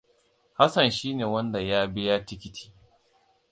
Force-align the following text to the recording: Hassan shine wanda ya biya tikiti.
Hassan 0.57 0.91
shine 0.97 1.25
wanda 1.31 1.59
ya 1.69 1.79
biya 1.93 2.15
tikiti. 2.27 2.65